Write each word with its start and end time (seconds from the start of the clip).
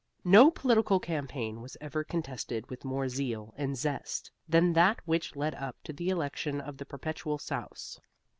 No 0.25 0.49
political 0.49 0.99
campaign 0.99 1.61
was 1.61 1.77
ever 1.79 2.03
contested 2.03 2.67
with 2.71 2.83
more 2.83 3.07
zeal 3.07 3.53
and 3.55 3.77
zest 3.77 4.31
than 4.49 4.73
that 4.73 4.99
which 5.05 5.35
led 5.35 5.53
up 5.53 5.77
to 5.83 5.93
the 5.93 6.09
election 6.09 6.59
of 6.59 6.77
the 6.77 6.85
Perpetual 6.87 7.37
Souse. 7.37 7.99